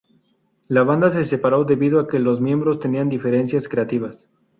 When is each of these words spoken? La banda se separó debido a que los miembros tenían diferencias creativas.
La 0.67 0.81
banda 0.81 1.11
se 1.11 1.23
separó 1.23 1.63
debido 1.63 1.99
a 1.99 2.07
que 2.07 2.17
los 2.17 2.41
miembros 2.41 2.79
tenían 2.79 3.07
diferencias 3.07 3.67
creativas. 3.67 4.27